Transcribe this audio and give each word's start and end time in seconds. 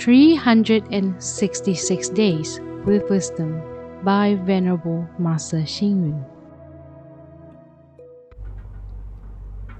366 0.00 2.08
Days 2.16 2.58
with 2.86 3.10
Wisdom 3.10 3.60
by 4.02 4.34
Venerable 4.34 5.06
Master 5.18 5.58
Xing 5.58 6.08
Yun. 6.08 6.24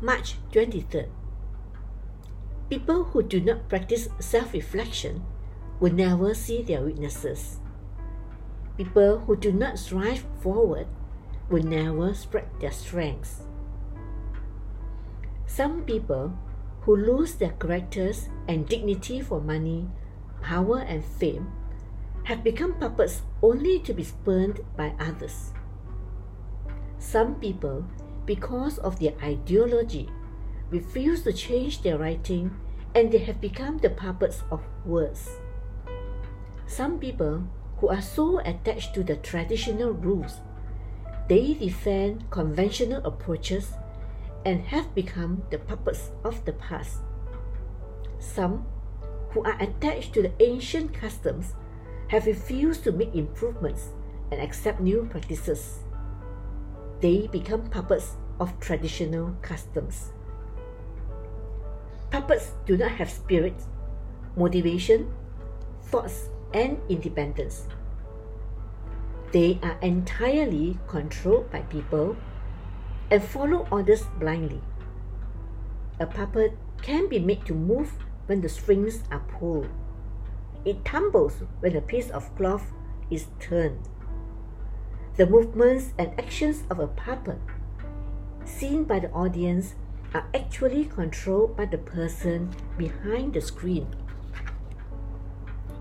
March 0.03 0.37
23rd. 0.53 1.09
People 2.69 3.05
who 3.05 3.23
do 3.23 3.41
not 3.41 3.71
practice 3.71 4.11
self 4.19 4.53
reflection 4.53 5.25
will 5.81 5.95
never 5.95 6.35
see 6.35 6.61
their 6.61 6.83
weaknesses. 6.83 7.59
People 8.77 9.21
who 9.21 9.35
do 9.35 9.51
not 9.51 9.79
strive 9.79 10.27
forward 10.43 10.87
will 11.49 11.65
never 11.65 12.13
spread 12.13 12.45
their 12.61 12.73
strengths. 12.73 13.45
Some 15.47 15.85
people 15.85 16.37
who 16.83 16.95
lose 16.95 17.37
their 17.37 17.57
characters 17.57 18.29
and 18.47 18.69
dignity 18.69 19.23
for 19.23 19.41
money, 19.41 19.89
power, 20.41 20.81
and 20.81 21.05
fame 21.05 21.51
have 22.25 22.45
become 22.45 22.75
puppets 22.75 23.23
only 23.43 23.79
to 23.81 23.93
be 23.93 24.05
spurned 24.05 24.61
by 24.77 24.93
others. 25.01 25.53
Some 26.99 27.37
people, 27.37 27.85
because 28.27 28.79
of 28.79 29.01
their 29.01 29.15
ideology, 29.23 30.09
refuse 30.71 31.23
to 31.25 31.33
change 31.33 31.83
their 31.83 31.99
writing 31.99 32.55
and 32.95 33.11
they 33.11 33.19
have 33.19 33.41
become 33.41 33.79
the 33.79 33.91
puppets 33.91 34.43
of 34.51 34.63
words. 34.85 35.29
Some 36.67 36.99
people 36.99 37.43
who 37.79 37.89
are 37.89 38.03
so 38.03 38.39
attached 38.41 38.95
to 38.95 39.03
the 39.03 39.17
traditional 39.17 39.93
rules, 39.93 40.41
they 41.29 41.55
defend 41.55 42.31
conventional 42.31 43.05
approaches 43.05 43.73
and 44.45 44.63
have 44.67 44.95
become 44.95 45.43
the 45.51 45.59
puppets 45.59 46.11
of 46.25 46.45
the 46.45 46.53
past. 46.53 47.01
Some 48.19 48.67
who 49.31 49.43
are 49.45 49.61
attached 49.61 50.13
to 50.15 50.23
the 50.23 50.33
ancient 50.41 50.93
customs 50.93 51.55
have 52.09 52.27
refused 52.27 52.85
to 52.85 52.93
make 52.93 53.15
improvements 53.15 53.91
and 54.31 54.41
accept 54.41 54.81
new 54.81 55.07
practices. 55.11 55.81
They 57.01 57.29
become 57.29 57.69
puppets 57.71 58.17
of 58.39 58.59
traditional 58.61 59.37
customs. 59.43 60.13
Puppets 62.11 62.53
do 62.67 62.77
not 62.77 62.91
have 62.93 63.11
spirit, 63.11 63.55
motivation, 64.37 65.13
thoughts, 65.83 66.29
and 66.53 66.79
independence. 66.89 67.67
They 69.33 69.61
are 69.63 69.79
entirely 69.81 70.79
controlled 70.89 71.51
by 71.53 71.61
people 71.63 72.17
and 73.11 73.23
follow 73.23 73.69
orders 73.71 74.03
blindly. 74.19 74.61
A 76.01 76.07
puppet 76.07 76.57
can 76.83 77.09
be 77.09 77.21
made 77.21 77.47
to 77.47 77.55
move 77.55 77.93
when 78.31 78.41
the 78.43 78.49
strings 78.49 79.03
are 79.11 79.27
pulled. 79.27 79.67
It 80.65 80.85
tumbles 80.85 81.43
when 81.59 81.75
a 81.75 81.81
piece 81.81 82.11
of 82.11 82.31
cloth 82.37 82.71
is 83.11 83.27
turned. 83.41 83.83
The 85.17 85.27
movements 85.27 85.91
and 85.99 86.15
actions 86.15 86.63
of 86.71 86.79
a 86.79 86.87
puppet, 86.87 87.43
seen 88.45 88.85
by 88.85 89.01
the 89.01 89.11
audience, 89.11 89.75
are 90.15 90.31
actually 90.33 90.85
controlled 90.85 91.57
by 91.57 91.67
the 91.67 91.83
person 91.83 92.55
behind 92.79 93.35
the 93.35 93.41
screen. 93.41 93.89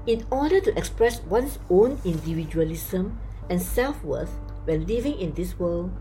In 0.08 0.26
order 0.32 0.60
to 0.60 0.76
express 0.76 1.22
one's 1.22 1.60
own 1.70 2.02
individualism 2.04 3.20
and 3.48 3.62
self 3.62 4.04
worth 4.04 4.34
when 4.66 4.88
living 4.88 5.20
in 5.20 5.34
this 5.34 5.60
world, 5.60 5.94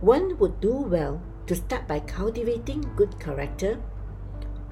one 0.00 0.38
would 0.38 0.60
do 0.60 0.70
well 0.70 1.20
to 1.48 1.56
start 1.56 1.88
by 1.88 1.98
cultivating 1.98 2.86
good 2.94 3.18
character, 3.18 3.82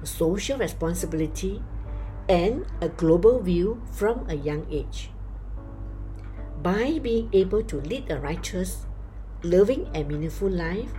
social 0.03 0.57
responsibility, 0.57 1.61
and 2.27 2.65
a 2.81 2.89
global 2.89 3.39
view 3.41 3.81
from 3.91 4.25
a 4.29 4.35
young 4.35 4.65
age. 4.69 5.09
By 6.61 6.99
being 6.99 7.29
able 7.33 7.63
to 7.63 7.81
lead 7.81 8.11
a 8.11 8.19
righteous, 8.19 8.85
loving, 9.43 9.89
and 9.93 10.07
meaningful 10.07 10.49
life, 10.49 10.91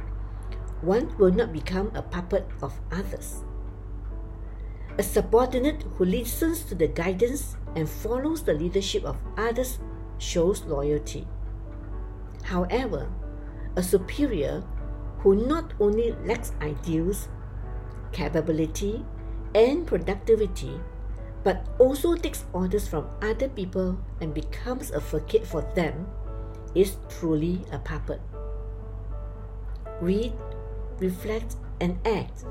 one 0.80 1.16
will 1.18 1.30
not 1.30 1.52
become 1.52 1.92
a 1.94 2.02
puppet 2.02 2.48
of 2.62 2.80
others. 2.90 3.44
A 4.98 5.02
subordinate 5.02 5.84
who 5.94 6.04
listens 6.04 6.64
to 6.64 6.74
the 6.74 6.88
guidance 6.88 7.56
and 7.76 7.88
follows 7.88 8.42
the 8.42 8.54
leadership 8.54 9.04
of 9.04 9.16
others 9.36 9.78
shows 10.18 10.64
loyalty. 10.64 11.26
However, 12.42 13.08
a 13.76 13.82
superior 13.82 14.64
who 15.20 15.46
not 15.46 15.74
only 15.78 16.12
lacks 16.24 16.52
ideals, 16.60 17.28
capability, 18.12 19.04
and 19.54 19.86
productivity, 19.86 20.80
but 21.42 21.66
also 21.78 22.14
takes 22.14 22.44
orders 22.52 22.86
from 22.86 23.08
other 23.22 23.48
people 23.48 23.98
and 24.20 24.34
becomes 24.34 24.90
a 24.90 25.00
facade 25.00 25.46
for 25.46 25.62
them, 25.74 26.06
is 26.74 26.96
truly 27.08 27.64
a 27.72 27.78
puppet. 27.78 28.20
Read, 30.00 30.32
reflect, 30.98 31.56
and 31.80 31.98
act. 32.06 32.44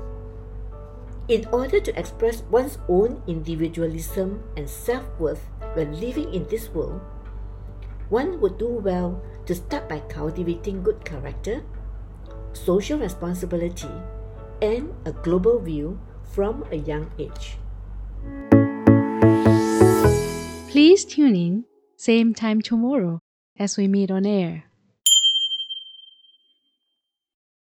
In 1.28 1.46
order 1.52 1.78
to 1.78 1.98
express 1.98 2.42
one's 2.50 2.78
own 2.88 3.22
individualism 3.26 4.42
and 4.56 4.68
self 4.68 5.06
worth 5.18 5.46
when 5.74 6.00
living 6.00 6.34
in 6.34 6.46
this 6.48 6.68
world, 6.70 7.00
one 8.08 8.40
would 8.40 8.58
do 8.58 8.66
well 8.66 9.22
to 9.46 9.54
start 9.54 9.88
by 9.88 10.00
cultivating 10.10 10.82
good 10.82 11.04
character, 11.04 11.62
social 12.52 12.98
responsibility, 12.98 13.90
and 14.62 14.94
a 15.04 15.12
global 15.12 15.58
view 15.58 15.98
from 16.22 16.64
a 16.70 16.76
young 16.76 17.10
age. 17.18 17.58
Please 20.70 21.04
tune 21.04 21.34
in, 21.34 21.64
same 21.96 22.32
time 22.34 22.62
tomorrow 22.62 23.20
as 23.58 23.76
we 23.76 23.88
meet 23.88 24.10
on 24.10 24.24
air. 24.24 24.69